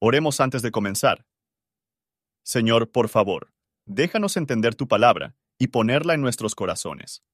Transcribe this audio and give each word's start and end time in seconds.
Oremos 0.00 0.40
antes 0.40 0.62
de 0.62 0.70
comenzar. 0.70 1.26
Señor, 2.44 2.92
por 2.92 3.08
favor, 3.08 3.52
déjanos 3.84 4.36
entender 4.36 4.76
tu 4.76 4.86
palabra 4.86 5.34
y 5.58 5.68
ponerla 5.68 6.14
en 6.14 6.20
nuestros 6.20 6.54
corazones. 6.54 7.24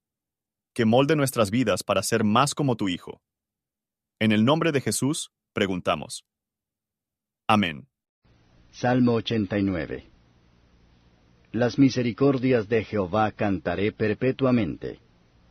Que 0.72 0.86
molde 0.86 1.14
nuestras 1.14 1.50
vidas 1.50 1.82
para 1.82 2.02
ser 2.02 2.24
más 2.24 2.54
como 2.54 2.76
tu 2.76 2.88
Hijo. 2.88 3.20
En 4.18 4.32
el 4.32 4.46
nombre 4.46 4.72
de 4.72 4.80
Jesús, 4.80 5.30
preguntamos. 5.52 6.24
Amén. 7.46 7.86
Salmo 8.70 9.12
89 9.12 10.06
Las 11.52 11.78
misericordias 11.78 12.70
de 12.70 12.84
Jehová 12.84 13.30
cantaré 13.32 13.92
perpetuamente. 13.92 15.00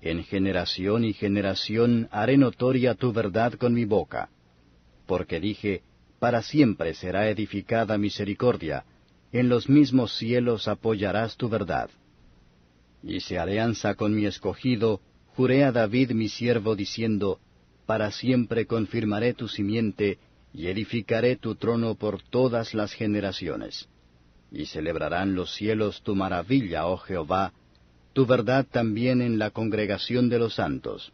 En 0.02 0.24
generación 0.24 1.06
y 1.06 1.14
generación 1.14 2.10
haré 2.12 2.38
notoria 2.38 2.96
tu 2.96 3.14
verdad 3.14 3.54
con 3.54 3.76
mi 3.76 3.86
boca. 3.86 4.32
Porque 5.06 5.40
dije, 5.40 5.84
para 6.24 6.42
siempre 6.42 6.94
será 6.94 7.30
edificada 7.30 7.98
misericordia, 7.98 8.86
en 9.34 9.50
los 9.50 9.68
mismos 9.68 10.18
cielos 10.18 10.70
apoyarás 10.70 11.36
tu 11.36 11.50
verdad. 11.50 11.90
Hice 13.04 13.38
alianza 13.38 13.96
con 13.96 14.16
mi 14.16 14.26
escogido, 14.26 15.02
juré 15.36 15.66
a 15.66 15.74
David 15.74 16.12
mi 16.12 16.30
siervo 16.30 16.78
diciendo, 16.78 17.42
Para 17.86 18.10
siempre 18.10 18.66
confirmaré 18.66 19.34
tu 19.34 19.50
simiente, 19.50 20.18
y 20.54 20.68
edificaré 20.68 21.36
tu 21.36 21.56
trono 21.56 21.96
por 21.96 22.22
todas 22.22 22.74
las 22.74 22.94
generaciones. 22.94 23.90
Y 24.50 24.68
celebrarán 24.68 25.36
los 25.36 25.54
cielos 25.54 26.04
tu 26.04 26.16
maravilla, 26.16 26.88
oh 26.88 27.00
Jehová, 27.00 27.52
tu 28.14 28.26
verdad 28.26 28.66
también 28.66 29.22
en 29.22 29.40
la 29.40 29.50
congregación 29.50 30.30
de 30.30 30.40
los 30.40 30.54
santos. 30.54 31.12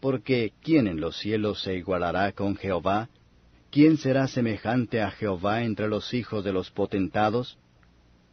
Porque 0.00 0.52
¿quién 0.64 0.88
en 0.88 1.00
los 1.00 1.16
cielos 1.16 1.62
se 1.62 1.76
igualará 1.76 2.32
con 2.32 2.56
Jehová? 2.56 3.08
¿Quién 3.72 3.96
será 3.96 4.28
semejante 4.28 5.00
a 5.00 5.10
Jehová 5.10 5.62
entre 5.62 5.88
los 5.88 6.12
hijos 6.12 6.44
de 6.44 6.52
los 6.52 6.70
potentados? 6.70 7.56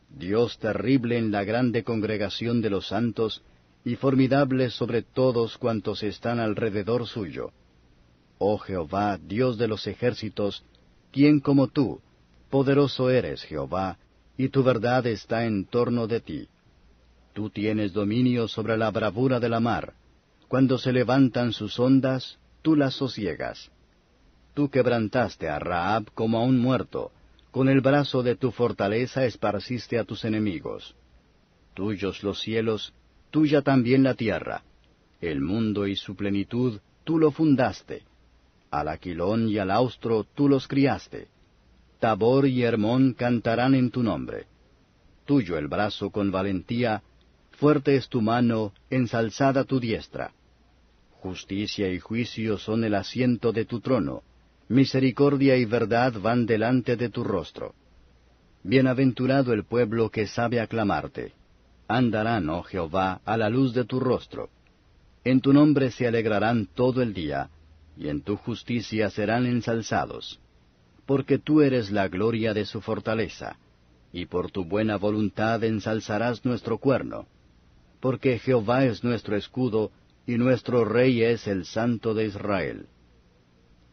Dios 0.10 0.60
terrible 0.60 1.18
en 1.18 1.32
la 1.32 1.46
grande 1.46 1.86
congregación 1.86 2.62
de 2.62 2.70
los 2.70 2.90
santos, 2.90 3.42
y 3.86 3.96
formidable 3.96 4.70
sobre 4.70 5.02
todos 5.02 5.58
cuantos 5.58 6.04
están 6.04 6.42
alrededor 6.42 7.08
suyo. 7.08 7.54
Oh 8.38 8.58
Jehová, 8.58 9.18
Dios 9.18 9.58
de 9.58 9.70
los 9.70 9.88
ejércitos, 9.88 10.66
¿quién 11.14 11.40
como 11.40 11.70
tú? 11.70 12.02
Poderoso 12.50 13.10
eres, 13.10 13.42
Jehová, 13.44 13.98
y 14.36 14.50
tu 14.50 14.62
verdad 14.62 15.08
está 15.08 15.46
en 15.46 15.64
torno 15.64 16.08
de 16.08 16.20
ti. 16.20 16.50
Tú 17.32 17.50
tienes 17.50 17.94
dominio 17.94 18.50
sobre 18.50 18.76
la 18.76 18.92
bravura 18.92 19.40
de 19.40 19.48
la 19.48 19.62
mar. 19.62 19.94
Cuando 20.50 20.78
se 20.78 20.92
levantan 20.92 21.54
sus 21.54 21.80
ondas, 21.80 22.38
tú 22.62 22.76
las 22.76 22.96
sosiegas. 22.96 23.72
Tú 24.60 24.70
quebrantaste 24.70 25.48
a 25.48 25.58
Raab 25.58 26.12
como 26.14 26.38
a 26.38 26.44
un 26.44 26.60
muerto, 26.60 27.14
con 27.50 27.70
el 27.70 27.80
brazo 27.80 28.24
de 28.24 28.36
tu 28.36 28.52
fortaleza 28.52 29.24
esparciste 29.24 29.98
a 29.98 30.04
tus 30.04 30.26
enemigos. 30.26 30.98
Tuyos 31.74 32.24
los 32.24 32.42
cielos, 32.42 32.94
tuya 33.32 33.62
también 33.62 34.04
la 34.04 34.16
tierra. 34.16 34.64
El 35.22 35.40
mundo 35.40 35.88
y 35.88 35.96
su 35.96 36.14
plenitud, 36.14 36.82
tú 37.06 37.20
lo 37.20 37.32
fundaste. 37.32 38.04
Al 38.70 38.90
aquilón 38.90 39.48
y 39.48 39.60
al 39.60 39.72
austro 39.72 40.26
tú 40.26 40.50
los 40.50 40.68
criaste. 40.68 41.30
Tabor 42.02 42.46
y 42.46 42.62
Hermón 42.64 43.14
cantarán 43.14 43.76
en 43.76 43.90
tu 43.92 44.04
nombre. 44.04 44.48
Tuyo 45.24 45.58
el 45.58 45.70
brazo 45.70 46.10
con 46.10 46.32
valentía, 46.32 47.02
fuerte 47.52 47.96
es 47.96 48.10
tu 48.10 48.22
mano, 48.22 48.74
ensalzada 48.90 49.64
tu 49.64 49.80
diestra. 49.80 50.34
Justicia 51.12 51.90
y 51.94 52.00
juicio 52.00 52.58
son 52.58 52.84
el 52.84 52.96
asiento 52.96 53.54
de 53.54 53.64
tu 53.64 53.80
trono 53.80 54.24
misericordia 54.70 55.58
y 55.58 55.66
verdad 55.66 56.14
van 56.22 56.46
delante 56.46 56.96
de 56.96 57.10
tu 57.10 57.24
rostro. 57.24 57.74
Bienaventurado 58.64 59.52
el 59.52 59.66
pueblo 59.66 60.12
que 60.12 60.28
sabe 60.28 60.60
aclamarte. 60.60 61.34
Andarán, 61.88 62.48
oh 62.50 62.62
Jehová, 62.62 63.20
a 63.26 63.36
la 63.36 63.50
luz 63.50 63.74
de 63.74 63.84
tu 63.84 64.00
rostro. 64.00 64.50
En 65.24 65.42
tu 65.42 65.54
nombre 65.54 65.90
se 65.90 66.08
alegrarán 66.08 66.68
todo 66.76 67.02
el 67.02 67.16
día, 67.16 67.50
y 67.98 68.10
en 68.10 68.22
tu 68.22 68.36
justicia 68.38 69.10
serán 69.10 69.48
ensalzados. 69.48 70.40
Porque 71.08 71.40
tú 71.40 71.62
eres 71.62 71.90
la 71.90 72.08
gloria 72.08 72.54
de 72.54 72.66
su 72.66 72.80
fortaleza, 72.80 73.58
y 74.14 74.28
por 74.28 74.52
tu 74.52 74.66
buena 74.66 74.98
voluntad 74.98 75.64
ensalzarás 75.64 76.46
nuestro 76.46 76.78
cuerno. 76.78 77.26
Porque 78.00 78.38
Jehová 78.38 78.86
es 78.86 79.04
nuestro 79.04 79.36
escudo, 79.36 79.92
y 80.28 80.38
nuestro 80.38 80.86
rey 80.86 81.24
es 81.24 81.48
el 81.48 81.66
Santo 81.66 82.14
de 82.14 82.26
Israel. 82.26 82.86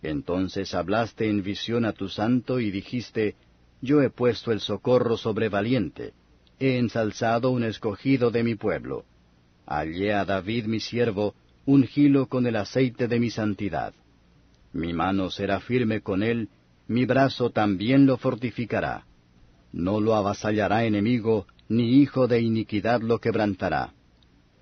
Entonces 0.03 0.75
hablaste 0.75 1.29
en 1.29 1.43
visión 1.43 1.85
a 1.85 1.93
tu 1.93 2.09
santo 2.09 2.61
y 2.61 2.71
dijiste, 2.71 3.35
Yo 3.81 4.03
he 4.03 4.11
puesto 4.11 4.53
el 4.53 4.61
socorro 4.61 5.17
sobre 5.17 5.49
valiente, 5.49 6.13
he 6.59 6.79
ensalzado 6.79 7.51
un 7.51 7.65
escogido 7.65 8.31
de 8.31 8.43
mi 8.43 8.55
pueblo. 8.55 9.05
Hallé 9.67 10.15
a 10.15 10.25
David 10.25 10.67
mi 10.67 10.81
siervo, 10.81 11.35
ungilo 11.65 12.27
con 12.27 12.47
el 12.47 12.57
aceite 12.57 13.09
de 13.09 13.19
mi 13.19 13.31
santidad. 13.31 13.93
Mi 14.73 14.93
mano 14.93 15.31
será 15.31 15.61
firme 15.61 16.01
con 16.01 16.23
él, 16.23 16.49
mi 16.89 17.05
brazo 17.05 17.51
también 17.51 18.07
lo 18.07 18.17
fortificará. 18.17 19.05
No 19.73 20.01
lo 20.01 20.15
avasallará 20.15 20.85
enemigo, 20.85 21.47
ni 21.69 22.01
hijo 22.01 22.29
de 22.29 22.41
iniquidad 22.41 23.01
lo 23.01 23.19
quebrantará. 23.19 23.93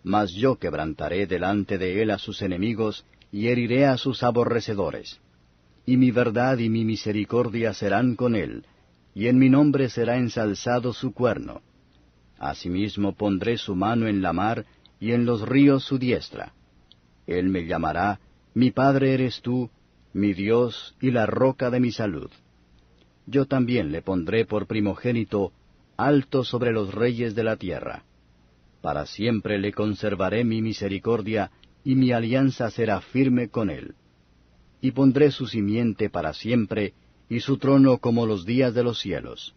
Mas 0.03 0.33
yo 0.33 0.57
quebrantaré 0.57 1.27
delante 1.27 1.79
de 1.79 2.03
él 2.03 2.11
a 2.11 2.19
sus 2.19 2.43
enemigos, 2.43 3.05
y 3.35 3.49
heriré 3.49 3.85
a 3.87 3.97
sus 3.97 4.23
aborrecedores 4.23 5.21
y 5.87 5.97
mi 5.97 6.11
verdad 6.11 6.59
y 6.59 6.69
mi 6.71 6.85
misericordia 6.85 7.75
serán 7.75 8.17
con 8.17 8.35
él, 8.35 8.65
y 9.15 9.27
en 9.29 9.39
mi 9.39 9.51
nombre 9.51 9.89
será 9.91 10.17
ensalzado 10.17 10.93
su 10.93 11.13
cuerno. 11.13 11.61
Asimismo 12.39 13.15
pondré 13.15 13.59
su 13.59 13.75
mano 13.75 14.07
en 14.07 14.23
la 14.23 14.33
mar, 14.33 14.65
y 14.99 15.13
en 15.13 15.27
los 15.27 15.47
ríos 15.47 15.85
su 15.85 15.99
diestra. 15.99 16.55
Él 17.27 17.49
me 17.49 17.67
llamará, 17.67 18.21
mi 18.55 18.71
Padre 18.71 19.13
eres 19.13 19.41
tú, 19.43 19.71
mi 20.13 20.33
Dios 20.33 20.95
y 21.01 21.11
la 21.11 21.27
roca 21.27 21.71
de 21.71 21.81
mi 21.81 21.91
salud. 21.91 22.31
Yo 23.27 23.47
también 23.47 23.93
le 23.93 24.03
pondré 24.03 24.47
por 24.47 24.67
primogénito, 24.67 25.53
alto 25.97 26.45
sobre 26.45 26.73
los 26.73 26.95
reyes 26.95 27.35
de 27.35 27.45
la 27.45 27.57
tierra. 27.57 28.05
Para 28.81 29.07
siempre 29.07 29.59
le 29.59 29.73
conservaré 29.73 30.45
mi 30.45 30.63
misericordia, 30.63 31.51
y 31.85 31.95
mi 31.95 32.13
alianza 32.13 32.71
será 32.71 33.01
firme 33.01 33.49
con 33.49 33.71
él 33.71 33.95
y 34.85 34.91
pondré 34.91 35.31
su 35.31 35.47
simiente 35.47 36.11
para 36.11 36.35
siempre, 36.35 36.93
y 37.31 37.41
su 37.41 37.57
trono 37.57 37.97
como 37.97 38.27
los 38.27 38.45
días 38.45 38.75
de 38.75 38.83
los 38.83 39.01
cielos. 39.01 39.55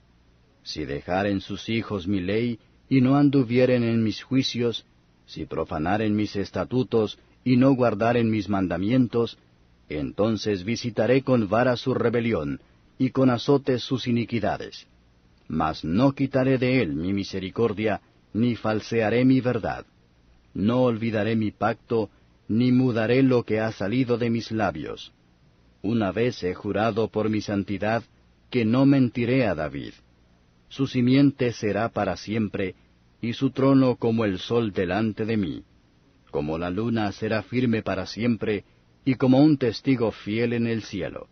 Si 0.64 0.86
dejaren 0.86 1.42
sus 1.42 1.68
hijos 1.68 2.08
mi 2.08 2.22
ley, 2.22 2.60
y 2.88 3.02
no 3.02 3.18
anduvieren 3.18 3.84
en 3.84 4.02
mis 4.02 4.24
juicios, 4.24 4.86
si 5.26 5.46
profanaren 5.46 6.16
mis 6.16 6.38
estatutos, 6.38 7.20
y 7.44 7.58
no 7.58 7.74
guardaren 7.74 8.32
mis 8.32 8.48
mandamientos, 8.48 9.38
entonces 9.90 10.64
visitaré 10.64 11.24
con 11.24 11.50
vara 11.50 11.76
su 11.76 11.94
rebelión, 11.94 12.62
y 12.98 13.10
con 13.10 13.30
azotes 13.30 13.84
sus 13.84 14.08
iniquidades. 14.08 14.88
Mas 15.50 15.84
no 15.84 16.14
quitaré 16.14 16.58
de 16.58 16.82
él 16.82 16.94
mi 16.94 17.12
misericordia, 17.12 18.00
ni 18.32 18.56
falsearé 18.56 19.26
mi 19.26 19.42
verdad. 19.42 19.86
No 20.54 20.84
olvidaré 20.84 21.36
mi 21.36 21.52
pacto, 21.52 22.10
ni 22.48 22.72
mudaré 22.72 23.24
lo 23.24 23.44
que 23.44 23.60
ha 23.60 23.72
salido 23.72 24.18
de 24.18 24.30
mis 24.30 24.52
labios. 24.52 25.14
Una 25.82 26.12
vez 26.12 26.44
he 26.44 26.54
jurado 26.54 27.10
por 27.10 27.30
mi 27.30 27.42
santidad 27.42 28.04
que 28.50 28.66
no 28.66 28.86
mentiré 28.86 29.46
a 29.46 29.56
David. 29.56 29.94
Su 30.70 30.88
simiente 30.88 31.52
será 31.54 31.90
para 31.90 32.18
siempre, 32.18 32.76
y 33.22 33.34
su 33.34 33.52
trono 33.52 33.96
como 33.96 34.26
el 34.26 34.40
sol 34.40 34.72
delante 34.72 35.26
de 35.26 35.38
mí. 35.38 35.64
Como 36.32 36.58
la 36.58 36.70
luna 36.70 37.12
será 37.12 37.44
firme 37.44 37.82
para 37.82 38.06
siempre, 38.06 38.64
y 39.06 39.16
como 39.16 39.40
un 39.40 39.58
testigo 39.58 40.12
fiel 40.12 40.54
en 40.54 40.68
el 40.68 40.84
cielo. 40.84 41.28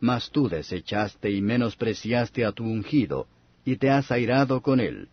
Mas 0.00 0.30
tú 0.30 0.48
desechaste 0.48 1.30
y 1.30 1.42
menospreciaste 1.42 2.44
a 2.44 2.52
tu 2.52 2.64
ungido, 2.64 3.26
y 3.64 3.76
te 3.76 3.90
has 3.90 4.10
airado 4.10 4.60
con 4.60 4.80
él. 4.80 5.08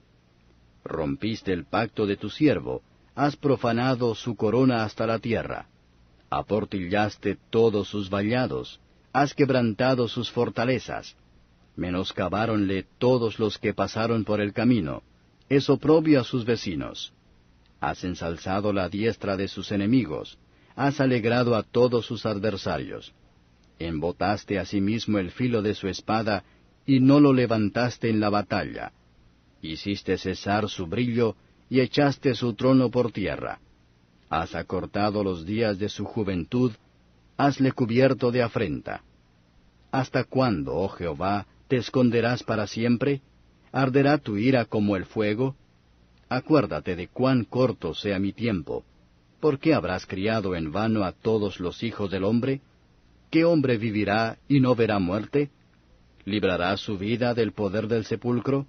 Rompiste 0.84 1.54
el 1.54 1.66
pacto 1.66 2.08
de 2.08 2.18
tu 2.18 2.30
siervo, 2.30 2.82
has 3.20 3.36
profanado 3.36 4.16
su 4.16 4.36
corona 4.36 4.84
hasta 4.84 5.06
la 5.06 5.20
tierra 5.20 5.68
aportillaste 6.30 7.38
todos 7.50 7.90
sus 7.90 8.10
vallados, 8.10 8.80
has 9.12 9.34
quebrantado 9.34 10.08
sus 10.08 10.30
fortalezas, 10.32 11.16
menoscabáronle 11.76 12.86
todos 12.98 13.40
los 13.40 13.58
que 13.58 13.74
pasaron 13.74 14.24
por 14.24 14.42
el 14.42 14.54
camino, 14.54 15.02
es 15.50 15.70
oprobio 15.70 16.22
a 16.22 16.24
sus 16.24 16.46
vecinos. 16.46 17.14
Has 17.82 18.04
ensalzado 18.04 18.74
la 18.74 18.90
diestra 18.90 19.38
de 19.38 19.48
sus 19.48 19.72
enemigos, 19.72 20.38
has 20.76 21.00
alegrado 21.00 21.56
a 21.56 21.64
todos 21.64 22.06
sus 22.06 22.26
adversarios. 22.26 23.14
Embotaste 23.80 24.60
asimismo 24.60 25.18
el 25.18 25.32
filo 25.32 25.62
de 25.62 25.74
su 25.74 25.88
espada, 25.88 26.44
y 26.86 27.00
no 27.00 27.20
lo 27.20 27.34
levantaste 27.34 28.10
en 28.10 28.20
la 28.20 28.30
batalla. 28.30 28.92
Hiciste 29.62 30.18
cesar 30.18 30.70
su 30.70 30.88
brillo, 30.88 31.36
y 31.70 31.80
echaste 31.80 32.36
su 32.36 32.54
trono 32.54 32.90
por 32.90 33.12
tierra 33.12 33.60
has 34.30 34.54
acortado 34.54 35.24
los 35.24 35.46
días 35.46 35.80
de 35.80 35.90
su 35.90 36.06
juventud, 36.06 36.72
hasle 37.36 37.72
cubierto 37.72 38.32
de 38.32 38.44
afrenta. 38.44 39.02
¿Hasta 39.92 40.24
cuándo, 40.24 40.76
oh 40.76 40.90
Jehová, 40.90 41.48
te 41.68 41.78
esconderás 41.78 42.44
para 42.44 42.68
siempre? 42.68 43.22
¿Arderá 43.72 44.20
tu 44.20 44.38
ira 44.38 44.66
como 44.66 44.96
el 44.96 45.06
fuego? 45.06 45.56
Acuérdate 46.30 46.96
de 46.96 47.08
cuán 47.08 47.44
corto 47.44 47.96
sea 47.96 48.20
mi 48.20 48.34
tiempo. 48.34 48.84
¿Por 49.40 49.58
qué 49.58 49.74
habrás 49.74 50.06
criado 50.06 50.56
en 50.56 50.72
vano 50.72 51.04
a 51.04 51.12
todos 51.12 51.60
los 51.60 51.82
hijos 51.82 52.12
del 52.12 52.24
hombre? 52.24 52.62
¿Qué 53.32 53.46
hombre 53.46 53.78
vivirá 53.78 54.38
y 54.48 54.60
no 54.60 54.76
verá 54.76 55.00
muerte? 55.00 55.50
¿Librará 56.26 56.76
su 56.78 56.98
vida 56.98 57.34
del 57.34 57.52
poder 57.52 57.88
del 57.88 58.06
sepulcro? 58.06 58.68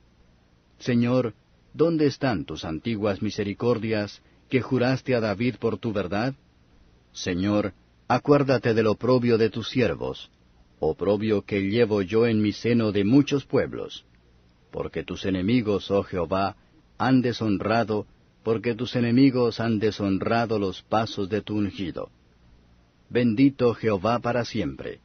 Señor, 0.78 1.34
¿dónde 1.72 2.06
están 2.06 2.44
tus 2.44 2.64
antiguas 2.64 3.22
misericordias 3.22 4.22
que 4.48 4.60
juraste 4.60 5.14
a 5.14 5.20
David 5.20 5.56
por 5.56 5.78
tu 5.78 5.92
verdad? 5.92 6.34
Señor, 7.12 7.72
acuérdate 8.08 8.74
del 8.74 8.86
oprobio 8.86 9.38
de 9.38 9.50
tus 9.50 9.68
siervos, 9.68 10.30
oprobio 10.78 11.42
que 11.42 11.60
llevo 11.60 12.02
yo 12.02 12.26
en 12.26 12.40
mi 12.42 12.52
seno 12.52 12.92
de 12.92 13.04
muchos 13.04 13.44
pueblos. 13.44 14.04
Porque 14.70 15.02
tus 15.02 15.24
enemigos, 15.24 15.90
oh 15.90 16.02
Jehová, 16.02 16.56
han 16.98 17.22
deshonrado, 17.22 18.06
porque 18.42 18.74
tus 18.74 18.96
enemigos 18.96 19.60
han 19.60 19.78
deshonrado 19.78 20.58
los 20.58 20.82
pasos 20.82 21.28
de 21.28 21.42
tu 21.42 21.56
ungido. 21.56 22.10
Bendito 23.08 23.74
Jehová 23.74 24.20
para 24.20 24.44
siempre. 24.44 25.00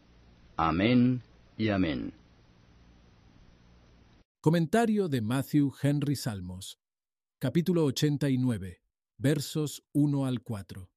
Amén 0.56 1.22
y 1.58 1.70
amén. 1.70 2.14
Comentario 4.46 5.10
de 5.10 5.22
Matthew 5.22 5.74
Henry 5.82 6.16
Salmos, 6.16 6.78
capítulo 7.40 7.84
89, 7.86 8.84
versos 9.18 9.84
1 9.92 10.28
al 10.28 10.44
4. 10.44 10.92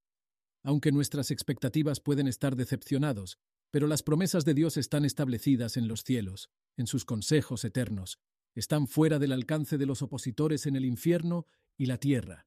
Aunque 0.61 0.91
nuestras 0.91 1.31
expectativas 1.31 1.99
pueden 1.99 2.27
estar 2.27 2.55
decepcionados, 2.55 3.39
pero 3.71 3.87
las 3.87 4.03
promesas 4.03 4.45
de 4.45 4.53
Dios 4.53 4.77
están 4.77 5.03
establecidas 5.03 5.77
en 5.77 5.87
los 5.87 6.03
cielos, 6.03 6.51
en 6.77 6.85
sus 6.85 7.05
consejos 7.05 7.65
eternos, 7.65 8.19
están 8.53 8.85
fuera 8.85 9.17
del 9.17 9.31
alcance 9.31 9.79
de 9.79 9.87
los 9.87 10.03
opositores 10.03 10.67
en 10.67 10.75
el 10.75 10.85
infierno 10.85 11.47
y 11.75 11.87
la 11.87 11.97
tierra. 11.97 12.45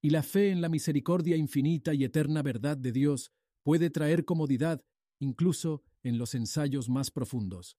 Y 0.00 0.10
la 0.10 0.22
fe 0.22 0.50
en 0.52 0.60
la 0.60 0.68
misericordia 0.68 1.36
infinita 1.36 1.92
y 1.92 2.04
eterna 2.04 2.42
verdad 2.42 2.76
de 2.76 2.92
Dios 2.92 3.32
puede 3.64 3.90
traer 3.90 4.24
comodidad 4.24 4.84
incluso 5.18 5.82
en 6.04 6.18
los 6.18 6.36
ensayos 6.36 6.88
más 6.88 7.10
profundos. 7.10 7.76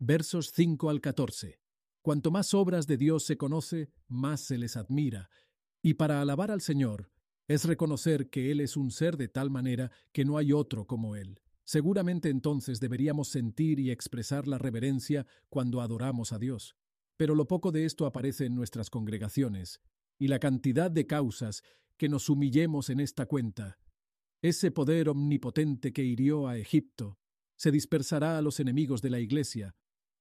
Versos 0.00 0.50
5 0.52 0.90
al 0.90 1.00
14. 1.00 1.60
Cuanto 2.08 2.30
más 2.30 2.54
obras 2.54 2.86
de 2.86 2.96
Dios 2.96 3.24
se 3.24 3.36
conoce, 3.36 3.90
más 4.08 4.40
se 4.40 4.56
les 4.56 4.78
admira. 4.78 5.28
Y 5.82 5.92
para 5.92 6.22
alabar 6.22 6.50
al 6.50 6.62
Señor, 6.62 7.12
es 7.48 7.66
reconocer 7.66 8.30
que 8.30 8.50
Él 8.50 8.60
es 8.60 8.78
un 8.78 8.90
ser 8.90 9.18
de 9.18 9.28
tal 9.28 9.50
manera 9.50 9.90
que 10.10 10.24
no 10.24 10.38
hay 10.38 10.54
otro 10.54 10.86
como 10.86 11.16
Él. 11.16 11.42
Seguramente 11.64 12.30
entonces 12.30 12.80
deberíamos 12.80 13.28
sentir 13.28 13.78
y 13.78 13.90
expresar 13.90 14.48
la 14.48 14.56
reverencia 14.56 15.26
cuando 15.50 15.82
adoramos 15.82 16.32
a 16.32 16.38
Dios. 16.38 16.76
Pero 17.18 17.34
lo 17.34 17.46
poco 17.46 17.72
de 17.72 17.84
esto 17.84 18.06
aparece 18.06 18.46
en 18.46 18.54
nuestras 18.54 18.88
congregaciones, 18.88 19.82
y 20.18 20.28
la 20.28 20.38
cantidad 20.38 20.90
de 20.90 21.06
causas 21.06 21.62
que 21.98 22.08
nos 22.08 22.30
humillemos 22.30 22.88
en 22.88 23.00
esta 23.00 23.26
cuenta. 23.26 23.76
Ese 24.40 24.70
poder 24.70 25.10
omnipotente 25.10 25.92
que 25.92 26.04
hirió 26.04 26.48
a 26.48 26.56
Egipto 26.56 27.18
se 27.58 27.70
dispersará 27.70 28.38
a 28.38 28.40
los 28.40 28.60
enemigos 28.60 29.02
de 29.02 29.10
la 29.10 29.20
Iglesia, 29.20 29.74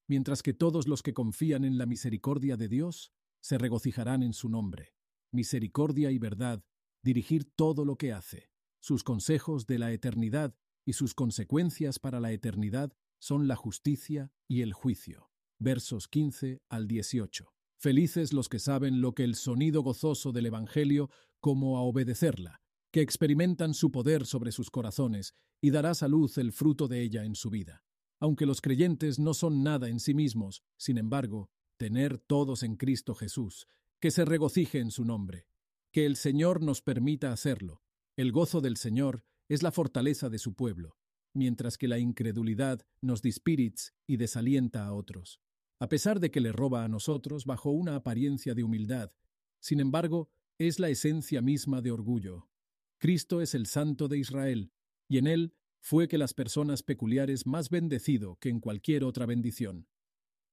mientras 0.08 0.42
que 0.42 0.54
todos 0.54 0.88
los 0.88 1.04
que 1.04 1.14
confían 1.14 1.66
en 1.66 1.78
la 1.78 1.86
misericordia 1.86 2.58
de 2.58 2.68
Dios 2.68 3.12
se 3.42 3.58
regocijarán 3.58 4.24
en 4.24 4.34
su 4.34 4.50
nombre. 4.50 4.94
Misericordia 5.32 6.12
y 6.12 6.18
verdad, 6.18 6.64
dirigir 7.04 7.46
todo 7.56 7.86
lo 7.86 7.98
que 7.98 8.14
hace. 8.14 8.50
Sus 8.80 9.04
consejos 9.04 9.68
de 9.68 9.80
la 9.80 9.92
eternidad 9.92 10.56
y 10.86 10.94
sus 10.94 11.14
consecuencias 11.14 12.00
para 12.00 12.20
la 12.20 12.32
eternidad 12.32 12.94
son 13.20 13.48
la 13.48 13.56
justicia 13.56 14.32
y 14.48 14.62
el 14.62 14.74
juicio. 14.74 15.30
Versos 15.60 16.08
15 16.08 16.62
al 16.70 16.88
18. 16.88 17.54
Felices 17.80 18.34
los 18.34 18.50
que 18.50 18.60
saben 18.60 19.02
lo 19.02 19.14
que 19.14 19.24
el 19.24 19.36
sonido 19.36 19.82
gozoso 19.82 20.32
del 20.32 20.48
Evangelio 20.48 21.10
como 21.40 21.78
a 21.78 21.82
obedecerla, 21.82 22.62
que 22.92 23.02
experimentan 23.02 23.74
su 23.74 23.92
poder 23.92 24.26
sobre 24.26 24.52
sus 24.52 24.72
corazones 24.72 25.36
y 25.62 25.72
dará 25.72 25.94
salud 25.94 26.32
el 26.38 26.52
fruto 26.52 26.88
de 26.88 27.02
ella 27.02 27.24
en 27.24 27.36
su 27.36 27.50
vida. 27.50 27.84
Aunque 28.20 28.46
los 28.46 28.62
creyentes 28.62 29.20
no 29.20 29.34
son 29.34 29.64
nada 29.64 29.90
en 29.90 30.00
sí 30.00 30.14
mismos, 30.14 30.64
sin 30.78 30.98
embargo, 30.98 31.50
tener 31.78 32.18
todos 32.18 32.64
en 32.64 32.76
Cristo 32.76 33.14
Jesús, 33.14 33.68
que 34.00 34.12
se 34.12 34.26
regocije 34.26 34.80
en 34.80 34.92
su 34.92 35.06
nombre, 35.06 35.48
que 35.92 36.06
el 36.06 36.16
Señor 36.16 36.62
nos 36.62 36.82
permita 36.82 37.32
hacerlo. 37.32 37.84
El 38.16 38.32
gozo 38.32 38.62
del 38.62 38.78
Señor 38.78 39.24
es 39.48 39.64
la 39.64 39.72
fortaleza 39.72 40.30
de 40.30 40.40
su 40.40 40.54
pueblo, 40.54 40.98
mientras 41.34 41.78
que 41.78 41.88
la 41.88 42.00
incredulidad 42.00 42.82
nos 43.02 43.22
dispirits 43.22 43.94
y 44.08 44.18
desalienta 44.18 44.86
a 44.86 44.94
otros. 44.94 45.40
A 45.80 45.88
pesar 45.88 46.20
de 46.20 46.32
que 46.32 46.42
le 46.42 46.52
roba 46.52 46.84
a 46.84 46.88
nosotros 46.88 47.46
bajo 47.46 47.70
una 47.70 47.96
apariencia 47.96 48.56
de 48.56 48.64
humildad, 48.64 49.12
sin 49.60 49.80
embargo, 49.80 50.30
es 50.58 50.80
la 50.80 50.90
esencia 50.90 51.42
misma 51.42 51.82
de 51.82 51.92
orgullo. 51.92 52.50
Cristo 52.98 53.42
es 53.42 53.54
el 53.54 53.68
Santo 53.68 54.08
de 54.08 54.18
Israel, 54.18 54.72
y 55.08 55.20
en 55.20 55.28
él 55.28 55.54
fue 55.80 56.08
que 56.08 56.18
las 56.18 56.34
personas 56.34 56.84
peculiares 56.84 57.46
más 57.46 57.70
bendecido 57.70 58.38
que 58.38 58.50
en 58.50 58.60
cualquier 58.60 59.04
otra 59.04 59.26
bendición. 59.26 59.88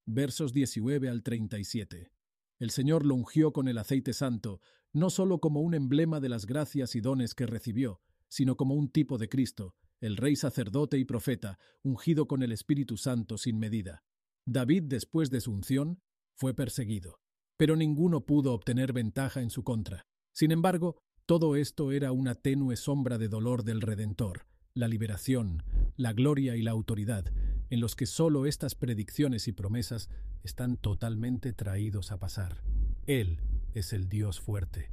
Versos 0.07 0.53
19 0.53 1.09
al 1.09 1.23
37. 1.23 2.11
El 2.59 2.71
Señor 2.71 3.05
lo 3.05 3.15
ungió 3.15 3.53
con 3.53 3.69
el 3.69 3.79
aceite 3.79 4.13
santo, 4.13 4.61
no 4.93 5.11
solo 5.11 5.41
como 5.41 5.61
un 5.61 5.75
emblema 5.75 6.21
de 6.21 6.29
las 6.29 6.47
gracias 6.47 6.95
y 6.95 7.01
dones 7.01 7.35
que 7.35 7.47
recibió, 7.47 8.01
sino 8.29 8.57
como 8.57 8.75
un 8.75 8.91
tipo 8.91 9.19
de 9.19 9.29
Cristo, 9.29 9.75
el 10.01 10.17
Rey 10.17 10.37
sacerdote 10.37 10.99
y 10.99 11.05
profeta, 11.05 11.59
ungido 11.83 12.29
con 12.29 12.43
el 12.43 12.53
Espíritu 12.53 12.97
Santo 12.97 13.39
sin 13.39 13.59
medida. 13.59 14.05
David, 14.47 14.85
después 14.87 15.31
de 15.31 15.41
su 15.41 15.53
unción, 15.53 16.01
fue 16.37 16.55
perseguido, 16.55 17.21
pero 17.57 17.77
ninguno 17.77 18.27
pudo 18.27 18.53
obtener 18.53 18.93
ventaja 18.93 19.41
en 19.41 19.51
su 19.51 19.65
contra. 19.65 20.07
Sin 20.33 20.53
embargo, 20.53 20.99
todo 21.27 21.57
esto 21.57 21.93
era 21.93 22.13
una 22.13 22.35
tenue 22.35 22.77
sombra 22.77 23.19
de 23.19 23.29
dolor 23.29 23.65
del 23.65 23.81
Redentor, 23.81 24.47
la 24.75 24.89
liberación, 24.89 25.63
la 25.97 26.13
gloria 26.13 26.57
y 26.57 26.63
la 26.63 26.73
autoridad, 26.73 27.27
en 27.71 27.79
los 27.81 27.95
que 27.95 28.07
sólo 28.07 28.45
estas 28.45 28.75
predicciones 28.75 29.47
y 29.47 29.53
promesas 29.53 30.09
están 30.43 30.77
totalmente 30.77 31.53
traídos 31.53 32.11
a 32.11 32.19
pasar. 32.19 32.65
Él 33.07 33.41
es 33.73 33.93
el 33.93 34.09
Dios 34.09 34.41
fuerte. 34.41 34.91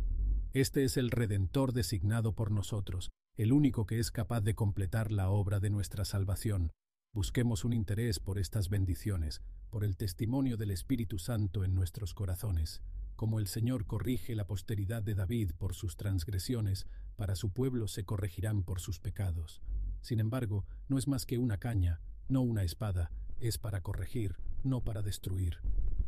Este 0.53 0.83
es 0.83 0.97
el 0.97 1.09
Redentor 1.09 1.73
designado 1.73 2.35
por 2.35 2.51
nosotros, 2.51 3.09
el 3.37 3.51
único 3.51 3.87
que 3.87 3.97
es 3.97 4.11
capaz 4.11 4.41
de 4.41 4.53
completar 4.53 5.11
la 5.11 5.31
obra 5.31 5.59
de 5.59 5.71
nuestra 5.71 6.05
salvación. 6.05 6.69
Busquemos 7.11 7.65
un 7.65 7.73
interés 7.73 8.19
por 8.19 8.37
estas 8.37 8.69
bendiciones, 8.69 9.41
por 9.71 9.83
el 9.83 9.97
testimonio 9.97 10.57
del 10.57 10.69
Espíritu 10.69 11.17
Santo 11.17 11.63
en 11.63 11.73
nuestros 11.73 12.13
corazones. 12.13 12.83
Como 13.15 13.39
el 13.39 13.47
Señor 13.47 13.85
corrige 13.85 14.35
la 14.35 14.47
posteridad 14.47 15.03
de 15.03 15.15
David 15.15 15.51
por 15.57 15.73
sus 15.73 15.95
transgresiones, 15.95 16.87
para 17.15 17.35
su 17.35 17.51
pueblo 17.51 17.87
se 17.87 18.03
corregirán 18.03 18.63
por 18.63 18.79
sus 18.79 18.99
pecados. 18.99 19.61
Sin 20.01 20.19
embargo, 20.19 20.65
no 20.87 20.97
es 20.97 21.07
más 21.07 21.25
que 21.25 21.37
una 21.37 21.57
caña, 21.57 22.01
no 22.27 22.41
una 22.41 22.63
espada, 22.63 23.11
es 23.39 23.57
para 23.57 23.81
corregir, 23.81 24.35
no 24.63 24.81
para 24.81 25.01
destruir. 25.01 25.57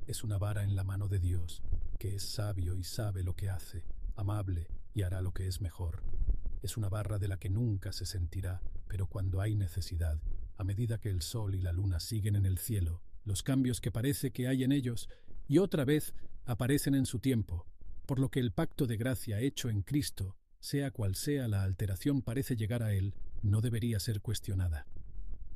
Es 0.08 0.24
una 0.24 0.38
vara 0.38 0.64
en 0.64 0.76
la 0.76 0.84
mano 0.84 1.08
de 1.08 1.20
Dios, 1.20 1.64
que 2.00 2.16
es 2.16 2.24
sabio 2.24 2.76
y 2.76 2.84
sabe 2.84 3.24
lo 3.24 3.36
que 3.36 3.50
hace, 3.50 3.86
amable 4.16 4.68
y 4.94 5.04
hará 5.04 5.22
lo 5.22 5.34
que 5.34 5.48
es 5.48 5.62
mejor. 5.62 6.04
Es 6.62 6.78
una 6.78 6.90
barra 6.90 7.20
de 7.20 7.28
la 7.28 7.38
que 7.38 7.50
nunca 7.50 7.92
se 7.92 8.06
sentirá, 8.06 8.62
pero 8.88 9.08
cuando 9.08 9.42
hay 9.42 9.56
necesidad, 9.56 10.20
a 10.58 10.64
medida 10.64 11.00
que 11.00 11.10
el 11.10 11.22
sol 11.22 11.56
y 11.56 11.62
la 11.62 11.72
luna 11.72 12.00
siguen 12.00 12.36
en 12.36 12.46
el 12.46 12.58
cielo, 12.58 13.02
los 13.26 13.44
cambios 13.44 13.82
que 13.82 13.92
parece 13.92 14.32
que 14.32 14.48
hay 14.48 14.64
en 14.64 14.72
ellos, 14.72 15.10
y 15.48 15.58
otra 15.58 15.86
vez 15.86 16.14
aparecen 16.46 16.96
en 16.96 17.06
su 17.06 17.20
tiempo, 17.20 17.66
por 18.06 18.20
lo 18.20 18.30
que 18.30 18.40
el 18.40 18.52
pacto 18.52 18.86
de 18.86 18.98
gracia 18.98 19.40
hecho 19.40 19.70
en 19.70 19.82
Cristo, 19.82 20.36
sea 20.60 20.92
cual 20.92 21.16
sea 21.16 21.48
la 21.48 21.64
alteración 21.64 22.22
parece 22.22 22.56
llegar 22.56 22.84
a 22.84 22.94
él, 22.94 23.14
no 23.44 23.62
debería 23.62 24.00
ser 24.00 24.22
cuestionada. 24.22 24.88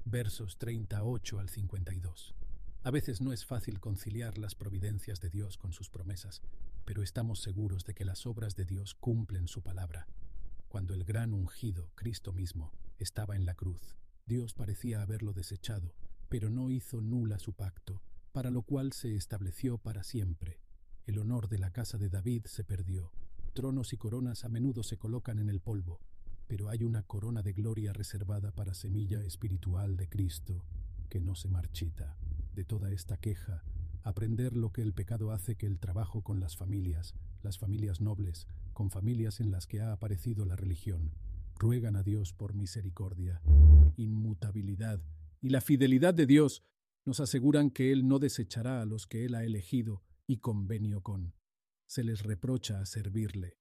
Versos 0.06 0.58
38 0.60 1.40
al 1.40 1.50
52. 1.50 2.36
A 2.84 2.92
veces 2.92 3.20
no 3.20 3.34
es 3.34 3.46
fácil 3.46 3.80
conciliar 3.80 4.38
las 4.38 4.54
providencias 4.54 5.20
de 5.20 5.32
Dios 5.32 5.58
con 5.58 5.74
sus 5.74 5.90
promesas, 5.90 6.42
pero 6.86 7.02
estamos 7.02 7.42
seguros 7.42 7.86
de 7.86 7.96
que 7.96 8.06
las 8.06 8.28
obras 8.28 8.56
de 8.56 8.66
Dios 8.66 8.94
cumplen 8.94 9.48
su 9.48 9.64
palabra. 9.64 10.08
Cuando 10.68 10.94
el 10.94 11.04
gran 11.04 11.34
ungido, 11.34 11.90
Cristo 11.96 12.32
mismo, 12.32 12.72
estaba 13.00 13.36
en 13.36 13.46
la 13.46 13.56
cruz, 13.56 13.96
Dios 14.26 14.54
parecía 14.54 15.02
haberlo 15.02 15.34
desechado, 15.34 15.96
pero 16.30 16.52
no 16.52 16.70
hizo 16.70 17.02
nula 17.02 17.40
su 17.40 17.54
pacto, 17.54 18.04
para 18.32 18.52
lo 18.52 18.62
cual 18.62 18.94
se 18.94 19.16
estableció 19.16 19.80
para 19.80 20.04
siempre 20.04 20.60
el 21.08 21.20
honor 21.20 21.48
de 21.48 21.58
la 21.58 21.72
casa 21.72 21.98
de 21.98 22.10
David 22.10 22.46
se 22.48 22.66
perdió. 22.66 23.14
Tronos 23.54 23.94
y 23.94 23.98
coronas 23.98 24.44
a 24.44 24.50
menudo 24.50 24.84
se 24.84 24.98
colocan 24.98 25.40
en 25.40 25.50
el 25.50 25.62
polvo, 25.62 26.02
pero 26.48 26.70
hay 26.70 26.84
una 26.84 27.04
corona 27.04 27.42
de 27.42 27.54
gloria 27.54 27.94
reservada 27.94 28.52
para 28.52 28.74
semilla 28.74 29.22
espiritual 29.22 29.98
de 29.98 30.08
Cristo, 30.08 30.66
que 31.10 31.20
no 31.20 31.36
se 31.36 31.50
marchita. 31.50 32.18
De 32.54 32.64
toda 32.64 32.92
esta 32.92 33.18
queja, 33.18 33.64
aprender 34.04 34.56
lo 34.56 34.72
que 34.72 34.82
el 34.82 34.94
pecado 34.94 35.32
hace 35.32 35.56
que 35.56 35.68
el 35.68 35.80
trabajo 35.80 36.24
con 36.24 36.40
las 36.40 36.56
familias, 36.56 37.14
las 37.44 37.58
familias 37.58 38.02
nobles, 38.02 38.48
con 38.74 38.90
familias 38.90 39.40
en 39.40 39.52
las 39.52 39.68
que 39.68 39.82
ha 39.82 39.92
aparecido 39.92 40.46
la 40.46 40.56
religión, 40.56 41.12
ruegan 41.56 41.96
a 41.96 42.04
Dios 42.04 42.34
por 42.34 42.54
misericordia, 42.54 43.42
inmutabilidad 43.98 45.02
y 45.42 45.50
la 45.50 45.62
fidelidad 45.62 46.14
de 46.14 46.26
Dios 46.26 46.64
nos 47.06 47.20
aseguran 47.20 47.70
que 47.70 47.92
Él 47.92 48.08
no 48.08 48.20
desechará 48.20 48.82
a 48.82 48.86
los 48.86 49.08
que 49.08 49.26
Él 49.26 49.36
ha 49.36 49.44
elegido 49.44 50.04
y 50.26 50.38
convenio 50.38 51.02
con. 51.02 51.34
Se 51.86 52.04
les 52.04 52.24
reprocha 52.24 52.82
a 52.82 52.86
servirle. 52.86 53.58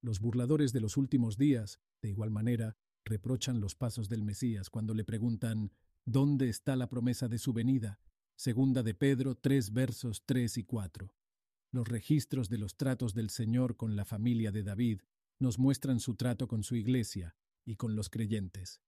Los 0.00 0.20
burladores 0.20 0.72
de 0.72 0.80
los 0.80 0.96
últimos 0.96 1.36
días, 1.36 1.80
de 2.02 2.10
igual 2.10 2.30
manera, 2.30 2.76
reprochan 3.04 3.60
los 3.60 3.74
pasos 3.74 4.08
del 4.08 4.22
Mesías 4.22 4.70
cuando 4.70 4.94
le 4.94 5.04
preguntan 5.04 5.72
¿Dónde 6.04 6.48
está 6.48 6.76
la 6.76 6.88
promesa 6.88 7.28
de 7.28 7.38
su 7.38 7.52
venida? 7.52 8.00
Segunda 8.36 8.82
de 8.82 8.94
Pedro 8.94 9.34
3 9.34 9.72
versos 9.72 10.22
3 10.24 10.58
y 10.58 10.64
4. 10.64 11.12
Los 11.72 11.88
registros 11.88 12.48
de 12.48 12.58
los 12.58 12.76
tratos 12.76 13.12
del 13.12 13.30
Señor 13.30 13.76
con 13.76 13.96
la 13.96 14.04
familia 14.04 14.52
de 14.52 14.62
David 14.62 15.00
nos 15.38 15.58
muestran 15.58 16.00
su 16.00 16.14
trato 16.14 16.48
con 16.48 16.62
su 16.62 16.76
iglesia 16.76 17.36
y 17.64 17.76
con 17.76 17.96
los 17.96 18.08
creyentes. 18.08 18.80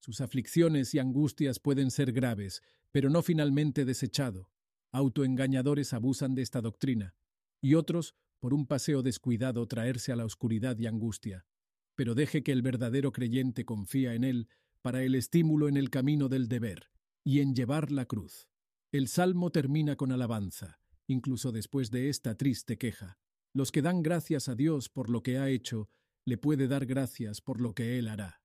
Sus 0.00 0.20
aflicciones 0.20 0.94
y 0.94 0.98
angustias 0.98 1.58
pueden 1.58 1.90
ser 1.90 2.12
graves, 2.12 2.62
pero 2.92 3.10
no 3.10 3.22
finalmente 3.22 3.84
desechado. 3.84 4.50
Autoengañadores 4.92 5.92
abusan 5.92 6.34
de 6.34 6.42
esta 6.42 6.60
doctrina, 6.60 7.14
y 7.60 7.74
otros, 7.74 8.14
por 8.40 8.54
un 8.54 8.66
paseo 8.66 9.02
descuidado, 9.02 9.66
traerse 9.66 10.12
a 10.12 10.16
la 10.16 10.24
oscuridad 10.24 10.78
y 10.78 10.86
angustia. 10.86 11.46
Pero 11.94 12.14
deje 12.14 12.42
que 12.42 12.52
el 12.52 12.62
verdadero 12.62 13.12
creyente 13.12 13.64
confía 13.64 14.14
en 14.14 14.24
él 14.24 14.48
para 14.82 15.02
el 15.02 15.14
estímulo 15.14 15.68
en 15.68 15.76
el 15.76 15.90
camino 15.90 16.28
del 16.28 16.48
deber 16.48 16.90
y 17.24 17.40
en 17.40 17.54
llevar 17.54 17.90
la 17.90 18.06
cruz. 18.06 18.48
El 18.92 19.08
salmo 19.08 19.50
termina 19.50 19.96
con 19.96 20.12
alabanza, 20.12 20.80
incluso 21.06 21.52
después 21.52 21.90
de 21.90 22.08
esta 22.08 22.36
triste 22.36 22.78
queja. 22.78 23.18
Los 23.52 23.72
que 23.72 23.82
dan 23.82 24.02
gracias 24.02 24.48
a 24.48 24.54
Dios 24.54 24.88
por 24.88 25.10
lo 25.10 25.22
que 25.22 25.38
ha 25.38 25.48
hecho, 25.48 25.90
le 26.24 26.38
puede 26.38 26.68
dar 26.68 26.86
gracias 26.86 27.40
por 27.40 27.60
lo 27.60 27.74
que 27.74 27.98
Él 27.98 28.08
hará. 28.08 28.42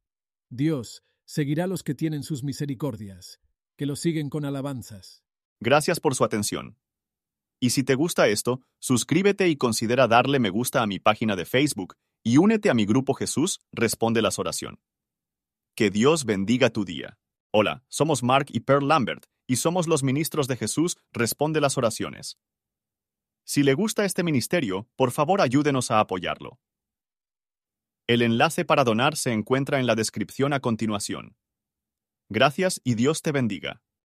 Dios 0.50 1.03
seguirá 1.25 1.65
a 1.65 1.67
los 1.67 1.83
que 1.83 1.95
tienen 1.95 2.23
sus 2.23 2.43
misericordias, 2.43 3.39
que 3.77 3.85
los 3.85 4.00
siguen 4.00 4.29
con 4.29 4.45
alabanzas. 4.45 5.23
Gracias 5.59 6.00
por 6.00 6.15
su 6.15 6.23
atención. 6.23 6.77
Y 7.63 7.70
si 7.70 7.86
te 7.86 7.96
gusta 7.96 8.27
esto, 8.27 8.60
suscríbete 8.79 9.48
y 9.48 9.55
considera 9.55 10.10
darle 10.10 10.38
me 10.38 10.50
gusta 10.50 10.82
a 10.82 10.86
mi 10.86 11.00
página 11.00 11.38
de 11.38 11.46
Facebook 11.46 11.96
y 12.22 12.36
únete 12.36 12.70
a 12.70 12.74
mi 12.74 12.86
grupo 12.86 13.13
Jesús 13.13 13.62
Responde 13.72 14.22
las 14.22 14.38
Oración. 14.38 14.82
Que 15.74 15.89
Dios 15.89 16.25
bendiga 16.25 16.72
tu 16.72 16.84
día. 16.84 17.17
Hola, 17.51 17.86
somos 17.88 18.22
Mark 18.22 18.48
y 18.50 18.60
Pearl 18.60 18.86
Lambert 18.86 19.27
y 19.48 19.55
somos 19.55 19.88
los 19.88 20.03
ministros 20.03 20.50
de 20.50 20.58
Jesús 20.58 20.98
Responde 21.13 21.62
las 21.62 21.77
Oraciones. 21.77 22.38
Si 23.46 23.63
le 23.63 23.75
gusta 23.75 24.03
este 24.03 24.24
ministerio, 24.24 24.89
por 24.98 25.12
favor 25.12 25.39
ayúdenos 25.39 25.89
a 25.89 26.01
apoyarlo. 26.01 26.60
El 28.08 28.24
enlace 28.24 28.65
para 28.65 28.84
donar 28.84 29.15
se 29.15 29.32
encuentra 29.32 29.79
en 29.79 29.88
la 29.88 29.96
descripción 29.96 30.51
a 30.51 30.60
continuación. 30.60 31.38
Gracias 32.27 32.82
y 32.84 32.96
Dios 32.96 33.22
te 33.22 33.32
bendiga. 33.32 33.82